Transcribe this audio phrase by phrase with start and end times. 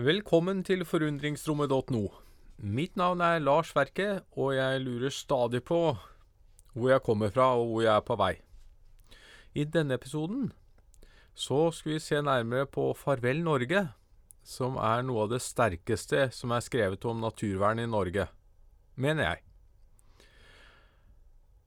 [0.00, 2.06] Velkommen til forundringsrommet.no.
[2.64, 5.80] Mitt navn er Lars Verke, og jeg lurer stadig på
[6.72, 8.30] hvor jeg kommer fra og hvor jeg er på vei.
[9.52, 10.46] I denne episoden
[11.36, 13.82] så skal vi se nærmere på Farvel Norge,
[14.40, 18.24] som er noe av det sterkeste som er skrevet om naturvern i Norge,
[18.96, 19.44] mener jeg.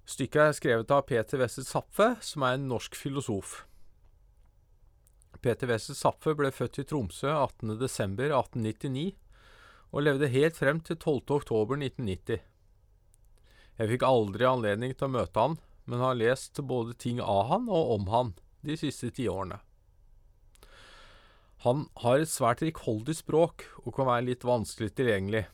[0.10, 3.60] Stykket er skrevet av Peter Wessel Zapfe, som er en norsk filosof.
[5.44, 9.12] Peter Wessel Zapfe ble født i Tromsø 18.12.1899
[9.94, 12.40] og levde helt frem til 12.10.1990.
[13.74, 15.58] Jeg fikk aldri anledning til å møte han,
[15.90, 18.32] men har lest både ting av han og om han
[18.64, 19.60] de siste tiårene.
[21.68, 25.46] Han har et svært rikholdig språk og kan være litt vanskelig tilgjengelig.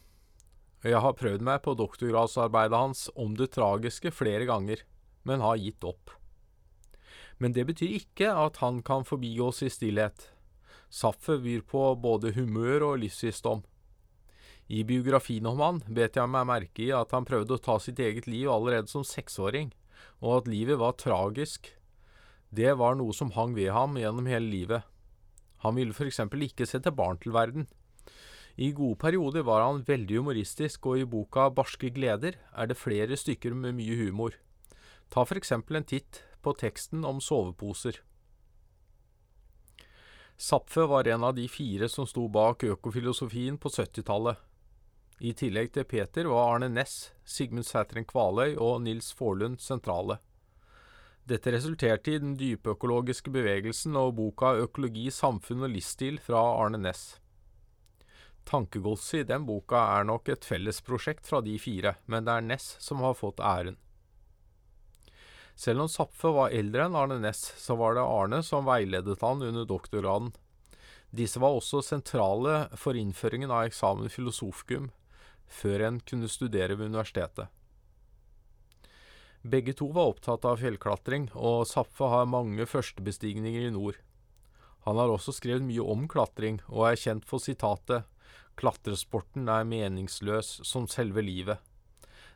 [0.86, 4.86] Jeg har prøvd meg på doktorgradsarbeidet hans om det tragiske flere ganger,
[5.28, 6.19] men har gitt opp.
[7.40, 10.28] Men det betyr ikke at han kan forbigås i stillhet.
[10.92, 13.64] Zapfe byr på både humør og livsvisdom.
[14.70, 18.00] I biografien om han bet jeg meg merke i at han prøvde å ta sitt
[18.04, 19.72] eget liv allerede som seksåring,
[20.22, 21.72] og at livet var tragisk.
[22.54, 24.86] Det var noe som hang ved ham gjennom hele livet.
[25.66, 27.66] Han ville for eksempel ikke sette barn til verden.
[28.60, 33.18] I gode perioder var han veldig humoristisk, og i boka Barske gleder er det flere
[33.18, 34.36] stykker med mye humor.
[35.10, 38.02] Ta for eksempel en titt på teksten om soveposer.
[40.40, 44.38] Zapfe var en av de fire som sto bak økofilosofien på 70-tallet.
[45.20, 50.22] I tillegg til Peter var Arne Næss, Sigmund Sætren Kvaløy og Nils Forlund sentrale.
[51.28, 57.20] Dette resulterte i den dypøkologiske bevegelsen og boka Økologi, samfunn og livsstil fra Arne Næss.
[58.48, 62.78] Tankegodset i den boka er nok et fellesprosjekt fra de fire, men det er Næss
[62.80, 63.76] som har fått æren.
[65.60, 69.44] Selv om Zapfe var eldre enn Arne Næss, så var det Arne som veiledet han
[69.44, 70.32] under doktorgraden.
[71.12, 74.88] Disse var også sentrale for innføringen av eksamen filosofkum,
[75.52, 77.52] før en kunne studere ved universitetet.
[79.44, 84.00] Begge to var opptatt av fjellklatring, og Zapfe har mange førstebestigninger i nord.
[84.88, 88.08] Han har også skrevet mye om klatring, og er kjent for sitatet
[88.60, 91.60] Klatresporten er meningsløs som selve livet.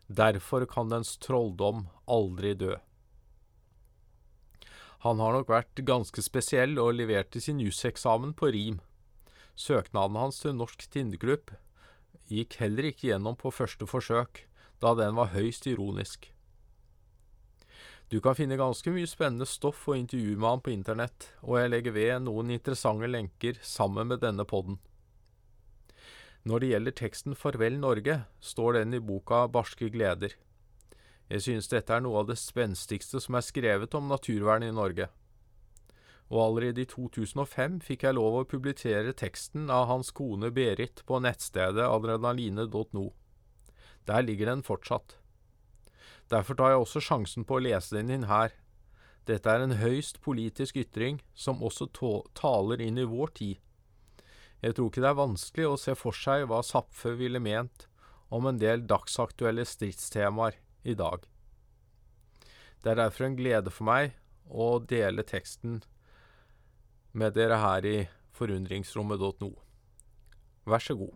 [0.07, 2.75] Derfor kan dens trolldom aldri dø.
[5.03, 8.77] Han har nok vært ganske spesiell og leverte sin juseksamen på rim.
[9.59, 11.51] Søknaden hans til Norsk Tindeklubb
[12.31, 14.45] gikk heller ikke gjennom på første forsøk,
[14.79, 16.29] da den var høyst ironisk.
[18.07, 21.73] Du kan finne ganske mye spennende stoff og intervjue med ham på internett, og jeg
[21.73, 24.79] legger ved noen interessante lenker sammen med denne podden.
[26.47, 30.35] Når det gjelder teksten Farvel Norge, står den i boka Barske gleder.
[31.31, 35.07] Jeg synes dette er noe av det spenstigste som er skrevet om naturvern i Norge.
[36.33, 41.19] Og allerede i 2005 fikk jeg lov å publisere teksten av hans kone Berit på
[41.23, 43.05] nettstedet adrenaline.no.
[44.07, 45.17] Der ligger den fortsatt.
[46.31, 48.55] Derfor tar jeg også sjansen på å lese den inn her.
[49.27, 51.87] Dette er en høyst politisk ytring som også
[52.35, 53.61] taler inn i vår tid.
[54.63, 57.87] Jeg tror ikke det er vanskelig å se for seg hva Zapfe ville ment
[58.33, 61.23] om en del dagsaktuelle stridstemaer i dag.
[62.83, 64.15] Det er derfor en glede for meg
[64.49, 65.81] å dele teksten
[67.13, 67.97] med dere her i
[68.35, 69.51] forundringsrommet.no.
[70.67, 71.15] Vær så god.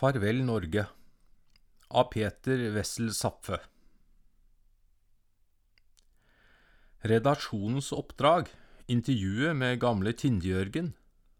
[0.00, 0.86] Farvel Norge
[1.90, 3.58] av Peter Wessel Zapfe.
[7.00, 8.50] Redaksjonens oppdrag,
[8.92, 10.92] intervjuet med gamle Tinde-Jørgen,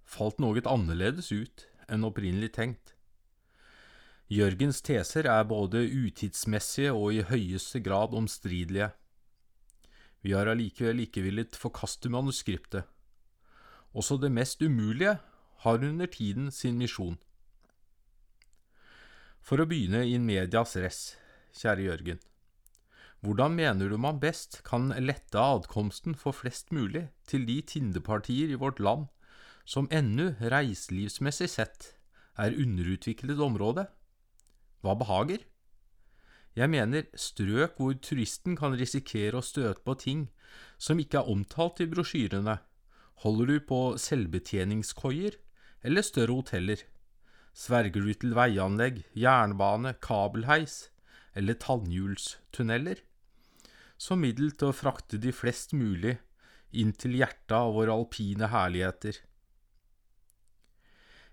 [0.09, 2.95] falt noe annerledes ut enn opprinnelig tenkt.
[4.31, 8.93] Jørgens teser er både utidsmessige og i høyeste grad omstridelige.
[10.23, 12.87] Vi har allikevel ikke villet forkaste manuskriptet.
[13.91, 15.17] Også det mest umulige
[15.67, 17.19] har under tiden sin misjon.
[19.43, 21.03] For å begynne in medias res,
[21.51, 22.23] kjære Jørgen.
[23.27, 28.61] Hvordan mener du man best kan lette adkomsten for flest mulig til de tindepartier i
[28.61, 29.11] vårt land
[29.67, 31.97] som ennå reiselivsmessig sett
[32.39, 33.91] er underutviklet område?
[34.81, 35.43] Hva behager?
[36.59, 40.25] Jeg mener strøk hvor turisten kan risikere å støte på ting
[40.83, 42.57] som ikke er omtalt i brosjyrene.
[43.23, 45.37] Holder du på selvbetjeningskoier
[45.87, 46.83] eller større hoteller?
[47.53, 50.89] Sverger du til veianlegg, jernbane, kabelheis
[51.37, 53.03] eller tannhjulstunneler?
[54.01, 56.17] Som middel til å frakte de flest mulig
[56.73, 59.19] inn til hjertet av våre alpine herligheter.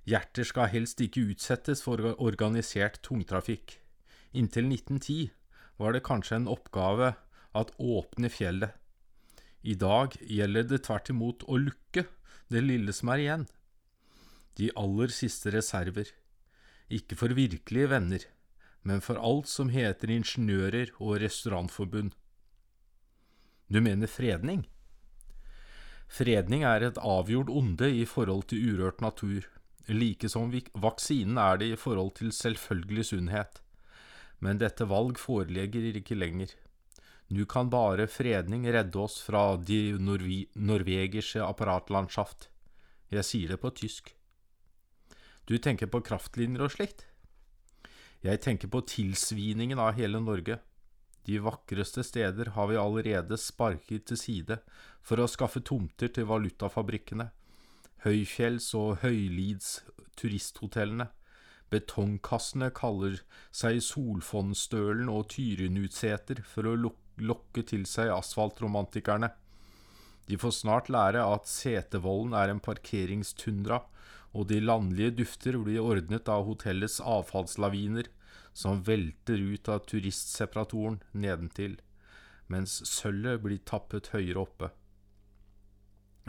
[0.07, 3.75] Hjerter skal helst ikke utsettes for organisert tungtrafikk.
[4.31, 5.31] Inntil 1910
[5.81, 7.13] var det kanskje en oppgave
[7.57, 8.71] at åpne fjellet.
[9.67, 12.05] I dag gjelder det tvert imot å lukke
[12.47, 13.43] det lille som er igjen,
[14.55, 16.07] de aller siste reserver,
[16.87, 18.23] ikke for virkelige venner,
[18.87, 22.15] men for alt som heter ingeniører og restaurantforbund.
[23.67, 24.63] Du mener fredning?
[26.07, 29.43] Fredning er et avgjort onde i forhold til urørt natur,
[29.89, 33.61] like som vaksinen er det i forhold til selvfølgelig sunnhet.
[34.39, 36.51] Men dette valg foreligger ikke lenger.
[37.33, 42.47] Nå kan bare fredning redde oss fra de norvi norvegiske apparatlandschaft.
[43.11, 44.13] Jeg sier det på tysk.
[45.47, 47.05] Du tenker på kraftlinjer og slikt?
[48.23, 50.57] Jeg tenker på tilsviningen av hele Norge.
[51.27, 54.57] De vakreste steder har vi allerede sparket til side
[55.03, 57.29] for å skaffe tomter til valutafabrikkene,
[58.05, 59.81] høyfjells- og høylids
[60.19, 61.09] turisthotellene.
[61.73, 63.19] Betongkassene kaller
[63.51, 69.33] seg Solfonnstølen og Tyrinutseter for å lokke til seg asfaltromantikerne.
[70.27, 73.81] De får snart lære at Setervollen er en parkeringstundra,
[74.35, 78.09] og de landlige dufter blir ordnet av hotellets avfallslaviner
[78.57, 81.77] som velter ut av turistseparatoren nedentil,
[82.51, 84.71] mens sølvet blir tappet høyere oppe.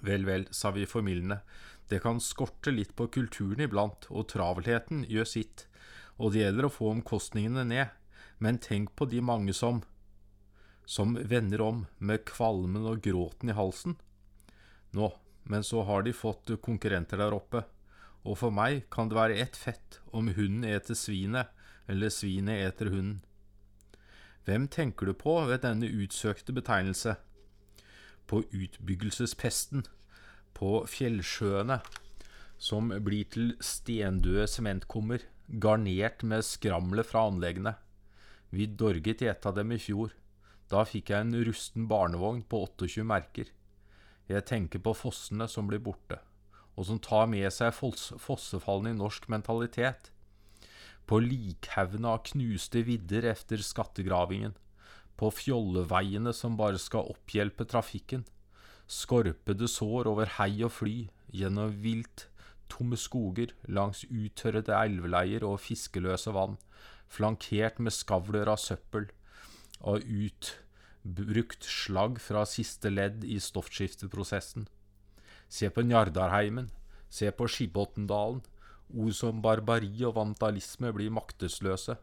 [0.02, 1.40] Vel, vel, sa vi formildende,
[1.88, 5.66] det kan skorte litt på kulturen iblant, og travelheten gjør sitt,
[6.18, 7.94] og det gjelder å få omkostningene ned,
[8.38, 9.82] men tenk på de mange som
[10.88, 13.98] som vender om med kvalmen og gråten i halsen.
[14.96, 15.10] Nå,
[15.44, 17.60] men så har de fått konkurrenter der oppe,
[18.24, 21.52] og for meg kan det være ett fett om hunden eter svinet
[21.92, 23.20] eller svinet eter hunden.
[24.48, 27.18] Hvem tenker du på ved denne utsøkte betegnelse?
[28.28, 29.86] På utbyggelsespesten,
[30.52, 31.78] på fjellsjøene,
[32.58, 37.76] som blir til stendøde sementkummer, garnert med skramlet fra anleggene.
[38.52, 40.12] Vi dorget i et av dem i fjor.
[40.68, 43.48] Da fikk jeg en rusten barnevogn på 28 merker.
[44.28, 46.20] Jeg tenker på fossene som blir borte,
[46.76, 50.12] og som tar med seg fossefallene i norsk mentalitet
[51.08, 54.52] på likhaugene av knuste vidder etter skattegravingen,
[55.18, 58.24] på fjolleveiene som bare skal opphjelpe trafikken,
[58.88, 60.96] skorpede sår over hei og fly,
[61.34, 62.28] gjennom vilt
[62.72, 66.56] tomme skoger, langs uttørrede elveleier og fiskeløse vann,
[67.08, 69.08] flankert med skavler av søppel,
[69.80, 74.68] og utbrukt slagg fra siste ledd i stoffskifteprosessen.
[75.48, 76.68] Se på Njardarheimen,
[77.08, 78.42] se på Skibotndalen,
[78.88, 81.98] Ord som barbari og vandalisme blir maktesløse.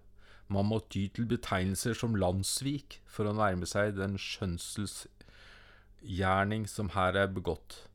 [0.47, 7.13] Man må ty til betegnelser som landssvik for å nærme seg den skjønselsgjerning som her
[7.17, 7.89] er begått.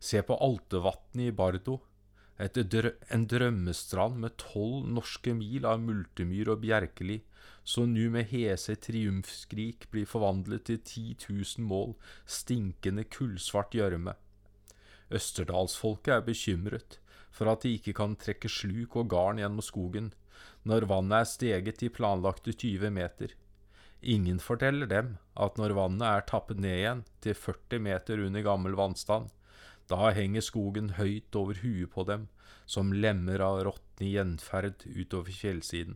[0.00, 1.80] Se på Altevatnet i Bardo,
[2.38, 7.20] drø en drømmestrand med tolv norske mil av multemyr og bjerkeli,
[7.64, 14.14] som nu med hese triumfskrik blir forvandlet til ti tusen mål stinkende kullsvart gjørme.
[15.10, 17.00] Østerdalsfolket er bekymret
[17.30, 20.12] for at de ikke kan trekke sluk og garn gjennom skogen
[20.66, 23.34] når vannet er steget til planlagte 20 meter.
[24.02, 28.74] Ingen forteller dem at når vannet er tappet ned igjen til 40 meter under gammel
[28.78, 29.30] vannstand,
[29.86, 32.26] da henger skogen høyt over huet på dem,
[32.66, 35.94] som lemmer av råtne gjenferd utover fjellsiden.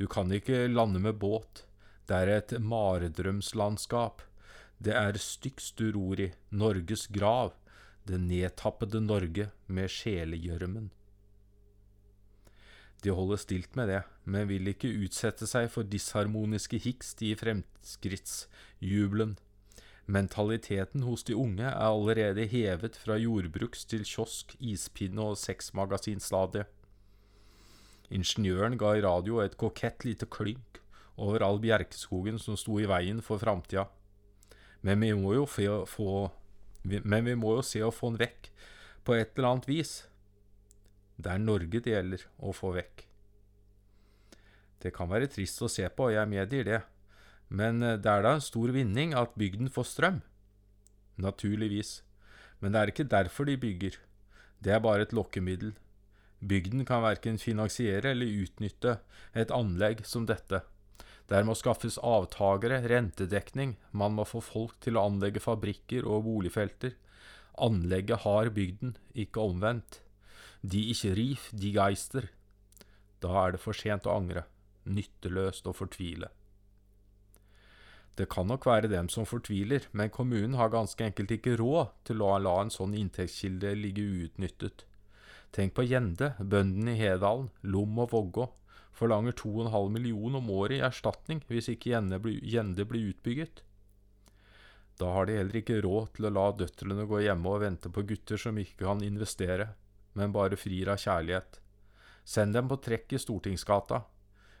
[0.00, 1.64] Du kan ikke lande med båt,
[2.08, 4.22] det er et maredrømslandskap.
[4.78, 7.52] Det er styggst du ror i, Norges grav,
[8.08, 10.88] det nedtappede Norge med sjelegjørmen.
[13.04, 19.36] De holder stilt med det, men vil ikke utsette seg for disharmoniske hikst i fremskrittsjubelen.
[20.08, 26.64] Mentaliteten hos de unge er allerede hevet fra jordbruks til kiosk, ispinne og sexmagasinstadie.
[28.10, 30.80] Ingeniøren ga i radio et kokett lite klynk
[31.20, 33.84] over all bjerkeskogen som sto i veien for framtida.
[34.80, 35.34] Men men vi må
[37.58, 38.50] jo se å få den vekk
[39.04, 39.92] på et eller annet vis.
[41.18, 43.02] Det er Norge det gjelder å få vekk.
[44.78, 46.82] Det kan være trist å se på, og jeg medgir det,
[47.48, 50.20] men eh, det er da en stor vinning at bygden får strøm.
[51.18, 52.02] Naturligvis,
[52.62, 53.98] men det er ikke derfor de bygger.
[54.62, 55.74] Det er bare et lokkemiddel.
[56.38, 59.00] Bygden kan verken finansiere eller utnytte
[59.34, 60.62] et anlegg som dette.
[61.28, 66.94] Der må skaffes avtagere, rentedekning, man må få folk til å anlegge fabrikker og boligfelter.
[67.58, 70.00] Anlegget har bygden, ikke omvendt.
[70.62, 72.28] De ikke rif, de geister.
[73.22, 74.44] Da er det for sent å angre,
[74.86, 76.30] nytteløst å fortvile.
[78.18, 82.24] Det kan nok være dem som fortviler, men kommunen har ganske enkelt ikke råd til
[82.26, 84.82] å la en sånn inntektskilde ligge uutnyttet.
[85.54, 88.48] Tenk på Gjende, bøndene i Hedalen, Lom og Vågå,
[88.98, 93.62] forlanger 2,5 millioner om året i erstatning hvis ikke Gjende blir utbygget.
[94.98, 98.02] Da har de heller ikke råd til å la døtrene gå hjemme og vente på
[98.02, 99.70] gutter som ikke kan investere,
[100.18, 101.60] men bare frir av kjærlighet.
[102.28, 104.02] Send dem på trekk i Stortingsgata.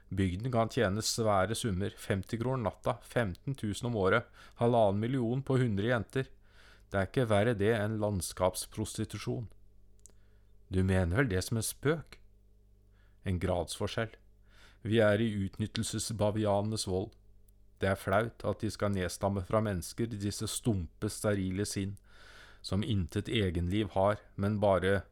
[0.08, 4.24] Bygden kan tjene svære summer, 50 kroner natta, 15 000 om året,
[4.56, 6.30] halvannen million på 100 jenter.
[6.88, 9.50] Det er ikke verre det enn landskapsprostitusjon.
[10.72, 12.16] Du mener vel det som en spøk?
[13.28, 14.14] En gradsforskjell.
[14.88, 17.10] Vi er i utnyttelsesbavianenes vold.
[17.78, 21.98] Det er flaut at de skal nedstamme fra mennesker disse stumpe, sterile sinn,
[22.62, 25.02] som intet egenliv har, men bare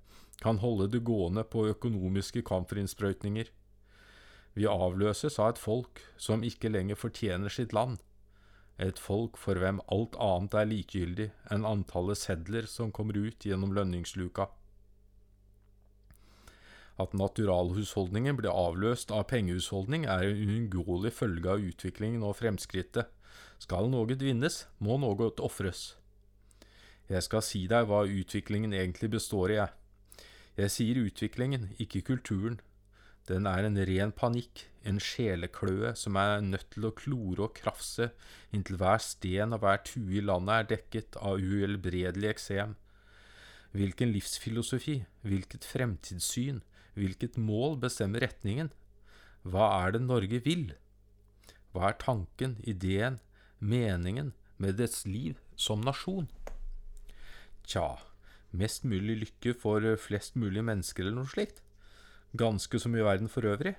[0.43, 3.49] kan holde det gående på økonomiske kamferinnsprøytninger.
[4.57, 7.99] Vi avløses av et folk som ikke lenger fortjener sitt land,
[8.79, 13.73] et folk for hvem alt annet er likegyldig enn antallet sedler som kommer ut gjennom
[13.77, 14.51] lønningsluka.
[17.01, 23.13] At naturalhusholdningen blir avløst av pengehusholdning, er en uunngåelig følge av utviklingen og fremskrittet.
[23.61, 25.97] Skal noe vinnes, må noe ofres.
[27.09, 29.86] Jeg skal si deg hva utviklingen egentlig består i, jeg.
[30.57, 32.61] Jeg sier utviklingen, ikke kulturen.
[33.29, 38.13] Den er en ren panikk, en sjelekløe som er nødt til å klore og krafse
[38.55, 42.77] inntil hver sten og hver tue i landet er dekket av uhelbredelig eksem.
[43.77, 46.63] Hvilken livsfilosofi, hvilket fremtidssyn,
[46.97, 48.71] Hvilket mål bestemmer retningen?
[49.45, 50.71] Hva er det Norge vil?
[51.75, 53.19] Hva er tanken, ideen,
[53.61, 56.31] meningen med dets liv som nasjon?
[57.69, 57.99] Tja,
[58.57, 61.63] mest mulig lykke for flest mulig mennesker eller noe slikt.
[62.37, 63.77] Ganske som i verden for øvrig.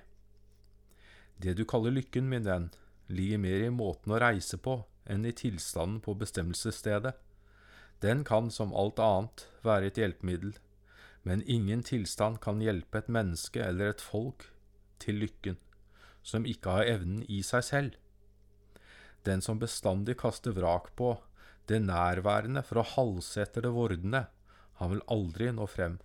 [1.38, 2.70] Det du kaller lykken, min venn,
[3.08, 7.14] ligger mer i måten å reise på enn i tilstanden på bestemmelsesstedet.
[8.02, 10.56] Den kan, som alt annet, være et hjelpemiddel
[11.28, 14.46] men ingen tilstand kan hjelpe et menneske eller et folk
[15.02, 15.58] til lykken,
[16.24, 17.96] som ikke har evnen i seg selv.
[19.28, 21.16] Den som bestandig kaster vrak på
[21.68, 24.24] det nærværende for å halse etter det vordende,
[24.78, 25.98] han vil aldri nå frem.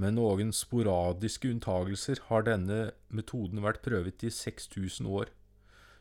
[0.00, 5.32] Med noen sporadiske unntagelser har denne metoden vært prøvet i 6000 år.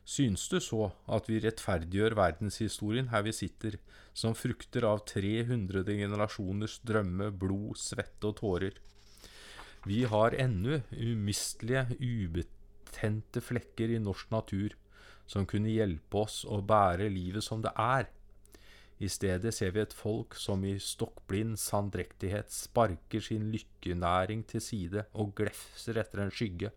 [0.08, 3.78] Syns du så at vi rettferdiggjør verdenshistorien her vi sitter,
[4.18, 8.80] som frukter av 300 generasjoners drømme, blod, svette og tårer?
[9.86, 14.78] Vi har ennå umistelige, ubetente flekker i norsk natur
[15.30, 18.10] som kunne hjelpe oss å bære livet som det er.
[19.02, 25.08] I stedet ser vi et folk som i stokkblind sandrektighet sparker sin lykkenæring til side
[25.18, 26.70] og glefser etter en skygge.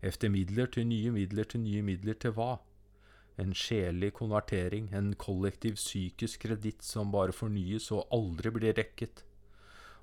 [0.00, 2.54] Efter midler til nye midler til nye midler til hva?
[3.36, 9.24] En sjelelig konvertering, en kollektiv psykisk kreditt som bare fornyes og aldri blir rekket.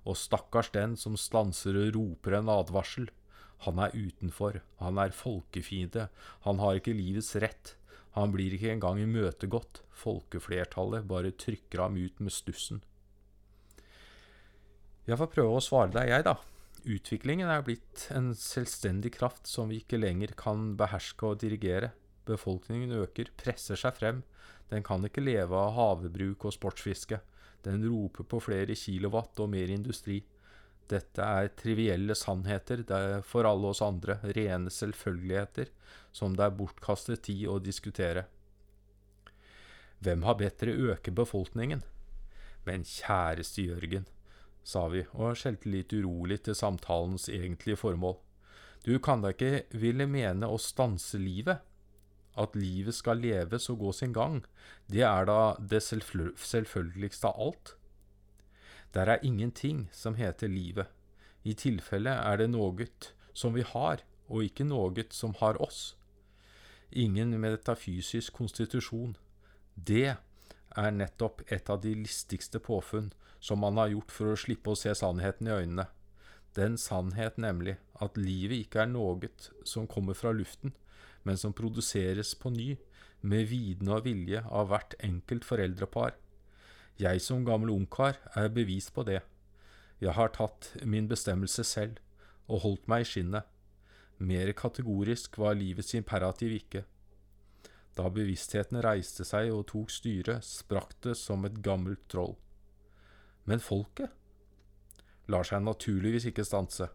[0.06, 3.10] Og stakkars den som stanser og roper en advarsel.
[3.66, 6.10] Han er utenfor, han er folkefiende,
[6.46, 7.76] han har ikke livets rett,
[8.18, 12.82] han blir ikke engang imøtegått, folkeflertallet bare trykker ham ut med stussen.
[15.08, 16.36] Jeg får prøve å svare deg, jeg, da.
[16.82, 21.92] Utviklingen er blitt en selvstendig kraft som vi ikke lenger kan beherske og dirigere.
[22.28, 24.22] Befolkningen øker, presser seg frem.
[24.72, 27.20] Den kan ikke leve av havebruk og sportsfiske.
[27.66, 30.22] Den roper på flere kilowatt og mer industri.
[30.90, 32.84] Dette er trivielle sannheter
[33.28, 35.70] for alle oss andre, rene selvfølgeligheter,
[36.12, 38.26] som det er bortkastet tid å diskutere.
[40.02, 41.84] Hvem har bedt dere øke befolkningen?
[42.66, 44.08] Men kjæreste Jørgen,
[44.64, 48.18] sa vi, og skjelte litt urolig til samtalens egentlige formål.
[48.86, 51.62] Du kan da ikke ville mene å stanse livet?
[52.40, 54.40] At livet skal leves og gå sin gang,
[54.90, 57.74] det er da det selvfølgeligste av alt?
[58.94, 60.88] Der er ingenting som heter livet.
[61.44, 62.88] I tilfelle er det noe
[63.34, 65.96] som vi har, og ikke noe som har oss.
[66.92, 69.16] Ingen metafysisk konstitusjon.
[69.76, 70.18] Det
[70.76, 74.78] er nettopp et av de listigste påfunn som man har gjort for å slippe å
[74.78, 75.88] se sannheten i øynene.
[76.56, 79.30] Den sannhet nemlig at livet ikke er noe
[79.64, 80.76] som kommer fra luften,
[81.24, 82.76] men som produseres på ny,
[83.22, 86.16] med viten og vilje av hvert enkelt foreldrepar.
[87.00, 89.22] Jeg som gammel ungkar er bevis på det.
[90.02, 92.00] Jeg har tatt min bestemmelse selv,
[92.48, 93.48] og holdt meg i skinnet.
[94.18, 96.84] Mer kategorisk var livets imperativ ikke.
[97.98, 102.36] Da bevisstheten reiste seg og tok styret, sprakk det som et gammelt troll.
[103.46, 104.12] Men folket
[105.32, 106.90] lar seg naturligvis ikke stanse,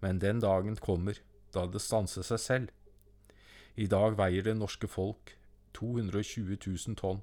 [0.00, 1.18] men den dagen kommer
[1.54, 2.68] da det stanser seg selv.
[3.76, 5.34] I dag veier det norske folk
[5.76, 7.22] 220 000 tonn.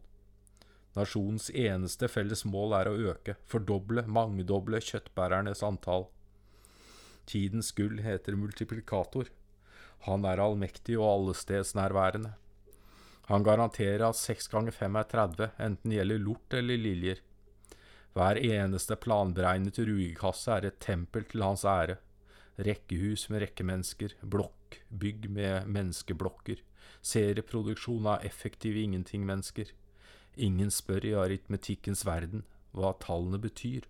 [0.96, 6.08] Nasjonens eneste felles mål er å øke, fordoble, mangedoble kjøttbærernes antall.
[7.28, 9.30] Tidens gull heter multiplikator.
[10.08, 12.36] Han er allmektig og allestedsnærværende.
[13.28, 17.20] Han garanterer at seks ganger fem er 30, enten det gjelder lort eller liljer.
[18.16, 22.00] Hver eneste planberegnede rugekasse er et tempel til hans ære.
[22.58, 26.64] Rekkehus med rekkemennesker, blokk, bygg med menneskeblokker,
[27.06, 29.76] serieproduksjon av effektive ingenting-mennesker.
[30.38, 32.44] Ingen spør i aritmetikkens verden
[32.78, 33.88] hva tallene betyr.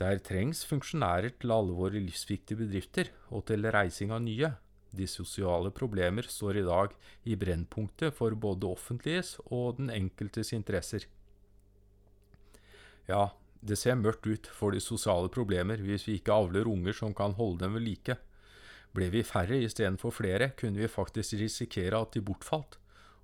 [0.00, 4.54] Der trengs funksjonærer til alle våre livsviktige bedrifter, og til reising av nye.
[4.92, 6.96] De sosiale problemer står i dag
[7.28, 11.06] i brennpunktet for både offentliges og den enkeltes interesser.
[13.08, 17.14] Ja, det ser mørkt ut for de sosiale problemer hvis vi ikke avler unger som
[17.14, 18.18] kan holde dem ved like.
[18.92, 22.76] Ble vi færre istedenfor flere, kunne vi faktisk risikere at de bortfalt,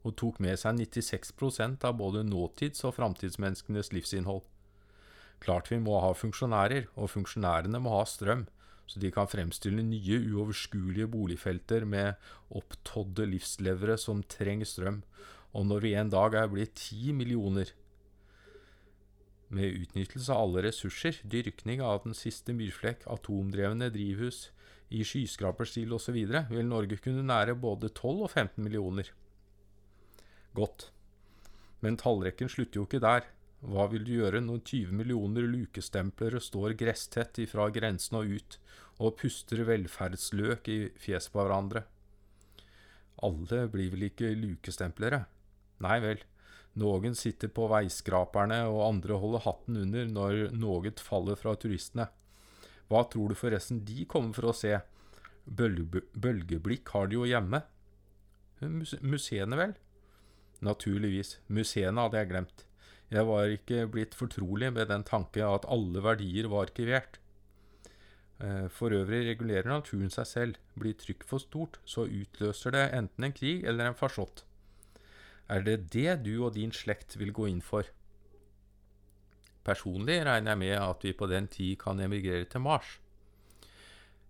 [0.06, 4.44] og tok med seg 96% av både nåtids- og framtidsmenneskenes livsinnhold.
[5.42, 8.46] Klart vi må ha funksjonærer, og funksjonærene må ha strøm,
[8.88, 12.14] så de kan fremstille nye, uoverskuelige boligfelter med
[12.48, 15.02] opptådde livslevere som trenger strøm,
[15.52, 17.70] og når vi en dag er blitt ti millioner,
[19.48, 24.50] med utnyttelse av alle ressurser, dyrkning av den siste myrflekk, atomdrevne drivhus
[24.92, 26.18] i skyskraperstil osv.,
[26.50, 29.08] vil Norge kunne nære både 12 og 15 millioner.
[30.58, 30.88] Godt.
[31.84, 33.28] Men tallrekken slutter jo ikke der.
[33.58, 38.58] Hva vil du gjøre når 20 millioner lukestemplere står gresstett ifra grensen og ut,
[39.02, 41.84] og puster velferdsløk i fjeset på hverandre?
[43.26, 45.24] Alle blir vel ikke lukestemplere?
[45.82, 46.22] Nei vel.
[46.78, 52.06] Noen sitter på veiskraperne, og andre holder hatten under når noe faller fra turistene.
[52.88, 54.76] Hva tror du forresten de kommer for å se?
[55.44, 57.62] Bølge, bølgeblikk har de jo hjemme.
[58.62, 59.74] Museene, vel?
[60.64, 61.38] Naturligvis.
[61.48, 62.64] Museene hadde jeg glemt.
[63.08, 67.18] Jeg var ikke blitt fortrolig med den tanke at alle verdier var arkivert.
[68.40, 70.58] Eh, for øvrig regulerer naturen seg selv.
[70.78, 74.44] Blir trykk for stort, så utløser det enten en krig eller en farsott.
[75.48, 77.88] Er det det du og din slekt vil gå inn for?
[79.64, 82.98] Personlig regner jeg med at vi på den tid kan emigrere til Mars.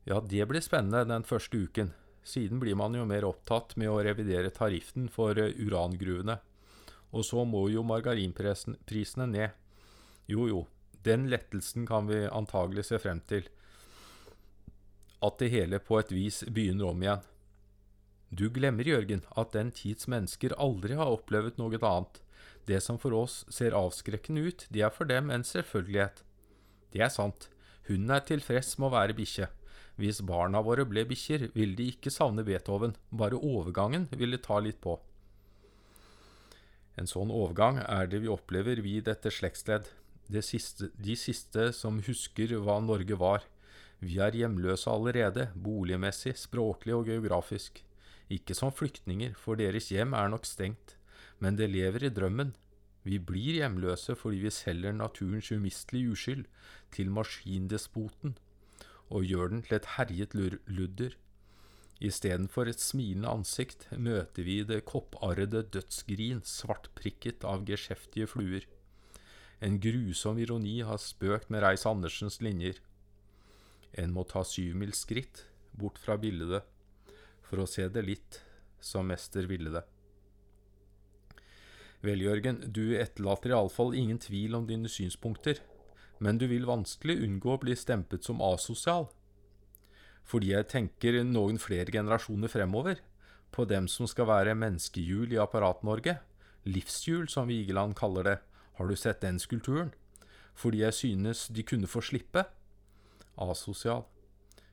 [0.06, 1.92] Ja, det blir spennende den første uken.
[2.28, 6.36] Siden blir man jo mer opptatt med å revidere tariffen for eh, urangruvene.
[7.16, 9.56] Og så må jo margarinprisene ned.
[10.28, 10.60] Jo jo,
[11.08, 13.48] den lettelsen kan vi antagelig se frem til.
[15.24, 17.24] At det hele på et vis begynner om igjen.
[18.28, 22.20] Du glemmer, Jørgen, at den tids mennesker aldri har opplevd noe annet.
[22.68, 26.20] Det som for oss ser avskrekkende ut, det er for dem en selvfølgelighet.
[26.92, 27.48] Det er sant,
[27.88, 29.48] hunden er tilfreds med å være bikkje.
[29.98, 34.78] Hvis barna våre ble bikkjer, ville de ikke savne Beethoven, bare overgangen ville ta litt
[34.84, 34.94] på.
[36.98, 39.90] En sånn overgang er det vi opplever vid dette slektsledd,
[40.44, 43.42] siste, de siste som husker hva Norge var.
[43.98, 47.82] Vi er hjemløse allerede, boligmessig, språklig og geografisk.
[48.30, 50.94] Ikke som flyktninger, for deres hjem er nok stengt,
[51.42, 52.52] men det lever i drømmen.
[53.02, 56.44] Vi blir hjemløse fordi vi selger naturens umistelige uskyld
[56.94, 58.37] til maskindespoten
[59.08, 61.16] og gjør den til et herjet ludder.
[61.98, 68.66] Istedenfor et smilende ansikt møter vi det kopparrede dødsgrin svartprikket av geskjeftige fluer.
[69.60, 72.78] En grusom ironi har spøkt med Reis Andersens linjer.
[73.98, 75.42] En må ta syvmilsskritt
[75.74, 76.62] bort fra bildet
[77.48, 78.42] for å se det litt
[78.78, 79.82] som mester ville det.
[82.04, 85.58] Vel, Jørgen, du etterlater iallfall ingen tvil om dine synspunkter,
[86.18, 89.09] men du vil vanskelig unngå å bli stempet som asosial.
[90.28, 93.00] Fordi jeg tenker noen flere generasjoner fremover,
[93.50, 96.18] på dem som skal være menneskehjul i Apparat-Norge,
[96.68, 98.37] livshjul som Vigeland kaller det,
[98.76, 99.94] har du sett den skulpturen?
[100.59, 102.44] Fordi jeg synes de kunne få slippe?
[103.38, 104.04] Asosial.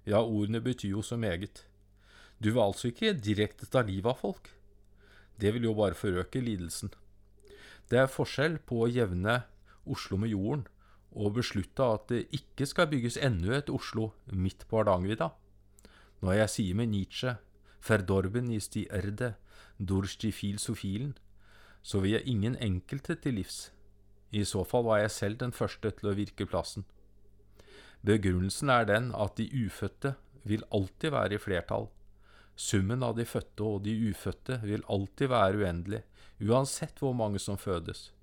[0.05, 1.63] Ja, ordene betyr jo så meget.
[2.41, 4.49] Du vil altså ikke direkte ta livet av folk.
[5.39, 6.91] Det vil jo bare forøke lidelsen.
[7.89, 9.43] Det er forskjell på å jevne
[9.85, 10.65] Oslo med jorden
[11.15, 15.29] og beslutta at det ikke skal bygges enda et Oslo midt på Hardangervidda.
[16.21, 17.37] Når jeg sier med Nietzsche
[17.81, 19.35] 'Verdorben ist die Erde,
[19.79, 21.13] durch die Philosophien',
[21.83, 23.71] så vil jeg ingen enkelte til livs.
[24.31, 26.85] I så fall var jeg selv den første til å virke plassen.
[28.05, 31.87] Begrunnelsen er den at de ufødte vil alltid være i flertall,
[32.55, 36.03] Summen av de fødte og de ufødte vil alltid være uendelig,
[36.39, 38.13] uansett hvor mange som fødes.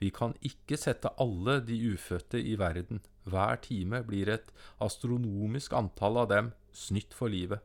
[0.00, 3.00] Vi kan ikke sette alle de ufødte i verden.
[3.24, 4.50] Hver time blir et
[4.82, 7.62] astronomisk antall av dem snytt for livet.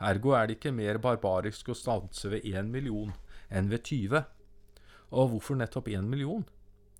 [0.00, 3.14] Ergo er det ikke mer barbarisk å stanse ved én million
[3.50, 4.22] enn ved 20.
[5.10, 6.44] Og hvorfor nettopp én million?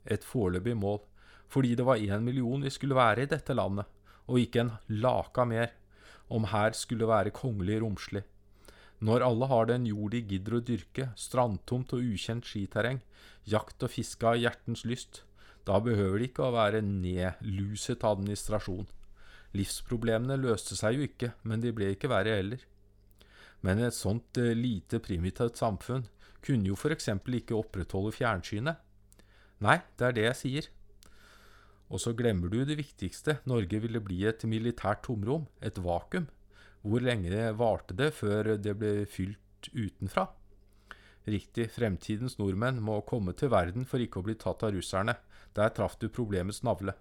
[0.07, 1.03] Et foreløpig mål.
[1.49, 3.87] Fordi det var én million vi skulle være i dette landet,
[4.29, 5.71] og ikke en laka mer.
[6.29, 8.25] Om her skulle være kongelig romslig.
[8.99, 12.99] Når alle har den jord de gidder å dyrke, strandtomt og ukjent skiterreng,
[13.47, 15.23] jakt og fiske av hjertens lyst,
[15.69, 18.89] da behøver det ikke å være nedluset administrasjon.
[19.57, 22.65] Livsproblemene løste seg jo ikke, men de ble ikke verre heller.
[23.65, 26.07] Men et sånt eh, lite primitivt samfunn
[26.45, 28.79] kunne jo for eksempel ikke opprettholde fjernsynet.
[29.65, 30.69] Nei, det er det jeg sier.
[31.89, 36.29] Og så glemmer du det viktigste, Norge ville bli et militært tomrom, et vakuum.
[36.83, 40.29] Hvor lenge varte det før det ble fylt utenfra?
[41.29, 45.19] Riktig, fremtidens nordmenn må komme til verden for ikke å bli tatt av russerne.
[45.57, 46.95] Der traff du problemets navle.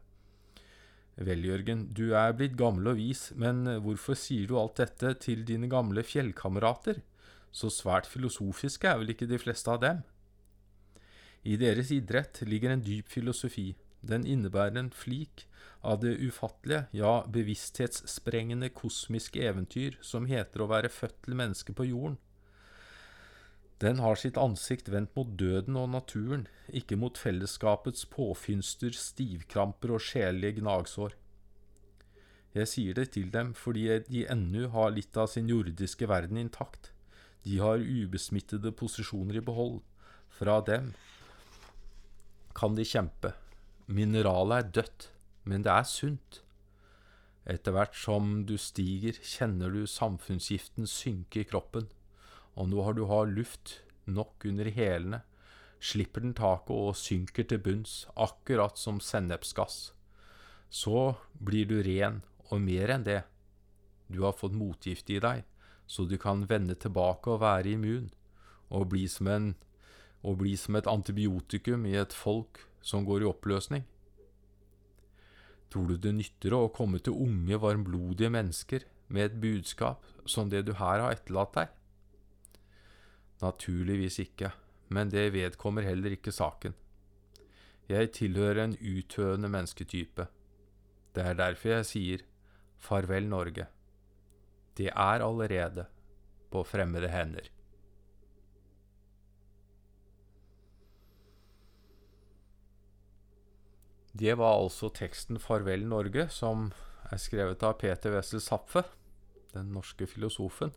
[1.17, 5.45] Vel, Jørgen, du er blitt gammel og vis, men hvorfor sier du alt dette til
[5.47, 6.99] dine gamle fjellkamerater?
[7.49, 10.03] Så svært filosofiske er vel ikke de fleste av dem?
[11.47, 13.71] I deres idrett ligger en dyp filosofi.
[14.01, 15.47] Den innebærer en flik
[15.81, 21.87] av det ufattelige, ja, bevissthetssprengende kosmiske eventyr som heter å være født til menneske på
[21.89, 22.17] jorden.
[23.77, 30.01] Den har sitt ansikt vendt mot døden og naturen, ikke mot fellesskapets påfynster, stivkramper og
[30.01, 31.13] sjelelige gnagsår.
[32.57, 36.89] Jeg sier det til dem fordi de ennå har litt av sin jordiske verden intakt.
[37.45, 39.83] De har ubesmittede posisjoner i behold.
[40.39, 40.95] Fra dem
[42.57, 43.35] kan de kjempe.
[43.87, 45.03] Mineralet er dødt,
[45.47, 46.41] men det er sunt.
[47.47, 51.87] Etter hvert som du stiger, kjenner du samfunnsgiften synke i kroppen.
[52.59, 55.21] Og nå har du har luft nok under hælene,
[55.79, 59.93] slipper den taket og synker til bunns, akkurat som sennepsgass.
[60.67, 63.21] Så blir du ren, og mer enn det.
[64.11, 65.45] Du har fått motgift i deg,
[65.87, 68.11] så du kan vende tilbake og være immun,
[68.67, 69.53] og bli som, en,
[70.27, 73.85] og bli som et antibiotikum i et folk som går i oppløsning.
[75.71, 80.63] Tror du det nytter å komme til unge, varmblodige mennesker med et budskap som det
[80.67, 81.73] du her har etterlatt deg?
[83.43, 84.53] Naturligvis ikke,
[84.89, 86.75] men det vedkommer heller ikke saken.
[87.87, 90.27] Jeg tilhører en uthøende mennesketype.
[91.15, 92.25] Det er derfor jeg sier
[92.77, 93.67] farvel, Norge.
[94.77, 95.87] Det er allerede
[96.51, 97.47] på fremmede hender.
[104.17, 106.71] Det var altså teksten 'Farvel, Norge', som
[107.11, 108.83] er skrevet av Peter Wessel Zapfe,
[109.53, 110.71] den norske filosofen.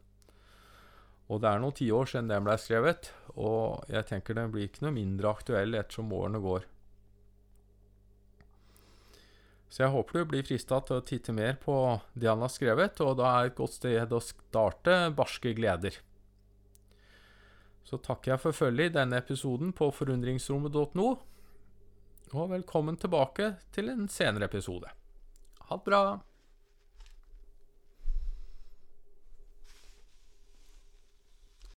[1.31, 4.85] Og det er noen tiår siden den ble skrevet, og jeg tenker den blir ikke
[4.85, 6.67] noe mindre aktuell ettersom årene går.
[9.71, 11.75] Så jeg håper du blir frista til å titte mer på
[12.19, 16.01] det han har skrevet, og da er et godt sted å starte barske gleder.
[17.87, 21.09] Så takker jeg for følget i denne episoden på forundringsrommet.no,
[22.31, 24.91] og velkommen tilbake til en senere episode.
[25.67, 26.03] Ha det bra!